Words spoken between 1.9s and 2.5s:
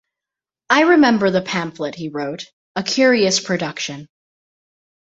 he wrote—